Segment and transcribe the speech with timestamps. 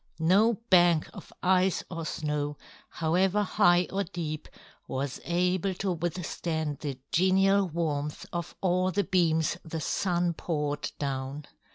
[0.17, 2.57] No bank of ice or snow,
[2.89, 4.47] however high or deep,
[4.87, 11.45] was able to withstand the genial warmth of all the beams the Sun poured down.